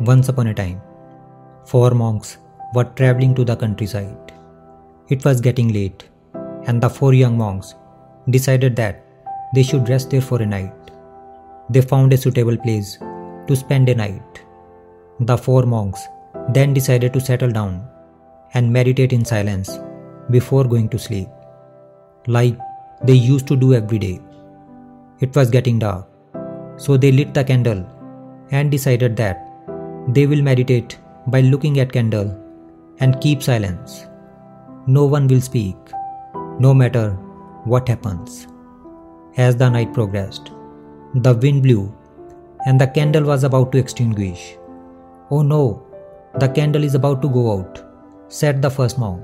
[0.00, 0.80] Once upon a time,
[1.64, 2.38] four monks
[2.72, 4.32] were traveling to the countryside.
[5.08, 6.08] It was getting late,
[6.66, 7.74] and the four young monks
[8.30, 9.04] decided that
[9.54, 10.72] they should rest there for a night.
[11.68, 12.98] They found a suitable place
[13.48, 14.40] to spend a night.
[15.18, 16.06] The four monks
[16.50, 17.88] then decided to settle down
[18.54, 19.80] and meditate in silence
[20.30, 21.28] before going to sleep,
[22.28, 22.56] like
[23.02, 24.20] they used to do every day.
[25.18, 26.06] It was getting dark,
[26.76, 27.84] so they lit the candle
[28.52, 29.47] and decided that
[30.16, 32.28] they will meditate by looking at candle
[33.00, 34.06] and keep silence.
[34.86, 35.76] No one will speak,
[36.58, 37.10] no matter
[37.64, 38.46] what happens.
[39.36, 40.50] As the night progressed,
[41.14, 41.94] the wind blew
[42.66, 44.56] and the candle was about to extinguish.
[45.30, 45.86] Oh no,
[46.40, 47.84] the candle is about to go out,
[48.28, 49.22] said the first monk.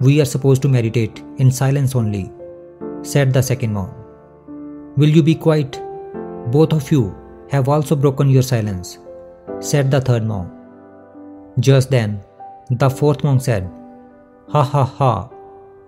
[0.00, 2.30] We are supposed to meditate in silence only,
[3.02, 3.92] said the second monk.
[4.98, 5.80] Will you be quiet?
[6.52, 7.16] Both of you
[7.50, 8.98] have also broken your silence,
[9.60, 10.50] said the third monk.
[11.58, 12.20] Just then,
[12.70, 13.68] the fourth monk said,
[14.48, 15.28] Ha ha ha,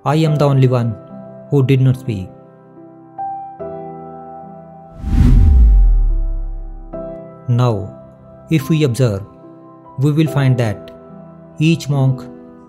[0.04, 0.96] I am the only one
[1.50, 2.28] who did not speak.
[7.48, 7.96] Now,
[8.50, 9.22] if we observe,
[9.98, 10.90] we will find that
[11.58, 12.22] each monk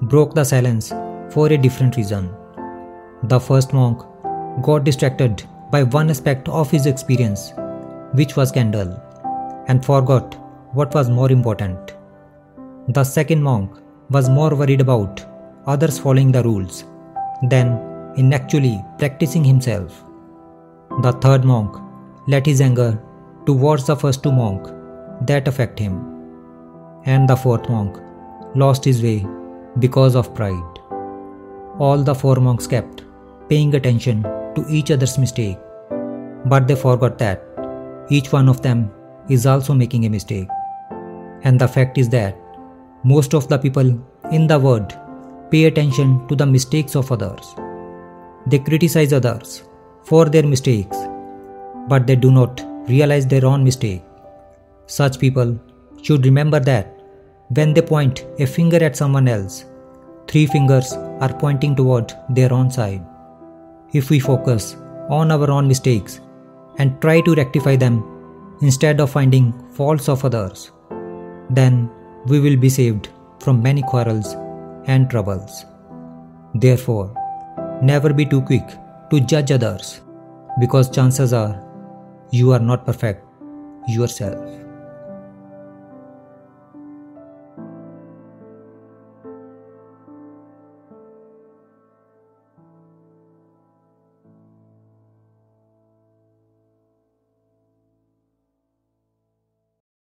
[0.04, 0.92] broke the silence
[1.30, 2.34] for a different reason.
[3.24, 4.04] The first monk
[4.62, 7.54] got distracted by one aspect of his experience,
[8.14, 9.02] which was candle,
[9.68, 10.41] and forgot
[10.74, 11.94] what was more important.
[12.88, 13.72] The second monk
[14.10, 15.26] was more worried about
[15.66, 16.86] others following the rules
[17.50, 20.04] than in actually practicing himself.
[21.02, 21.76] The third monk
[22.28, 23.02] let his anger
[23.46, 24.72] towards the first two monks
[25.28, 25.94] that affect him,
[27.06, 27.98] and the fourth monk
[28.56, 29.26] lost his way
[29.80, 30.80] because of pride.
[31.80, 33.04] All the four monks kept
[33.50, 34.24] paying attention
[34.56, 35.58] to each other's mistake,
[36.46, 37.44] but they forgot that
[38.10, 38.92] each one of them
[39.30, 40.48] is also making a mistake.
[41.44, 42.38] And the fact is that
[43.04, 44.00] most of the people
[44.32, 44.96] in the world
[45.50, 47.56] pay attention to the mistakes of others.
[48.48, 49.64] They criticize others
[50.04, 50.98] for their mistakes,
[51.88, 54.04] but they do not realize their own mistake.
[54.86, 55.60] Such people
[56.02, 56.98] should remember that
[57.50, 59.66] when they point a finger at someone else,
[60.28, 63.06] three fingers are pointing toward their own side.
[63.94, 64.76] If we focus
[65.10, 66.22] on our own mistakes
[66.78, 68.04] and try to rectify them
[68.62, 70.72] instead of finding faults of others,
[71.56, 71.90] then
[72.26, 74.36] we will be saved from many quarrels
[74.86, 75.66] and troubles.
[76.54, 77.14] Therefore,
[77.82, 78.68] never be too quick
[79.10, 80.02] to judge others
[80.60, 81.62] because chances are
[82.32, 83.26] you are not perfect
[83.88, 84.40] yourself.